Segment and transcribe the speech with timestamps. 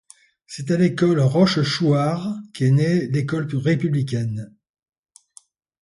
[0.47, 4.51] C'est à l'hôtel de Rochechouart qu'est née l'école républicaine.